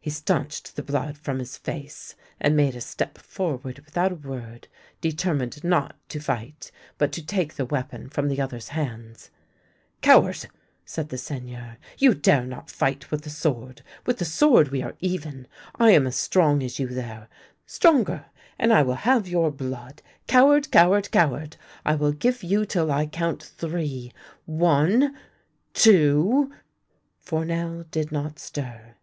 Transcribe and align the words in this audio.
He 0.00 0.10
stanched 0.10 0.76
the 0.76 0.84
blood 0.84 1.18
from 1.18 1.40
his 1.40 1.56
face, 1.56 2.14
and 2.38 2.54
made 2.54 2.76
a 2.76 2.80
step 2.80 3.18
forward 3.18 3.80
without 3.80 4.12
a 4.12 4.14
word, 4.14 4.68
determined 5.00 5.64
not 5.64 5.96
to 6.10 6.20
fight, 6.20 6.70
but 6.96 7.10
to 7.10 7.26
take 7.26 7.54
the 7.54 7.64
weapon 7.64 8.08
from 8.08 8.28
the 8.28 8.40
other's 8.40 8.68
hands." 8.68 9.32
Coward!" 10.00 10.46
said 10.84 11.08
the 11.08 11.18
Seigneur." 11.18 11.76
You 11.98 12.14
dare 12.14 12.46
not 12.46 12.70
fight 12.70 13.10
with 13.10 13.22
the 13.22 13.30
sword. 13.30 13.82
With 14.06 14.18
the 14.18 14.24
sword 14.24 14.68
we 14.68 14.80
are 14.80 14.94
even. 15.00 15.48
I 15.74 15.90
am 15.90 16.06
as 16.06 16.14
strong 16.14 16.62
as 16.62 16.78
you 16.78 16.86
there— 16.86 17.28
stronger, 17.76 18.26
and 18.60 18.72
I 18.72 18.84
will 18.84 18.94
have 18.94 19.26
your 19.26 19.50
blood. 19.50 20.02
Coward! 20.28 20.70
Coward! 20.70 21.10
Coward! 21.10 21.56
I 21.84 21.96
will 21.96 22.12
give 22.12 22.44
you 22.44 22.64
till 22.64 22.92
I 22.92 23.06
count 23.06 23.42
three. 23.42 24.12
One!... 24.46 25.16
Two!..." 25.74 26.52
Fournel 27.26 27.82
did 27.90 28.12
not 28.12 28.38
stir. 28.38 28.94